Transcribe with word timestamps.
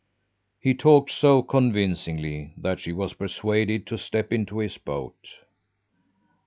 He 0.59 0.73
talked 0.73 1.11
so 1.11 1.43
convincingly 1.43 2.55
that 2.57 2.79
she 2.79 2.91
was 2.91 3.13
persuaded 3.13 3.85
to 3.85 3.99
step 3.99 4.33
into 4.33 4.57
his 4.57 4.79
boat. 4.79 5.41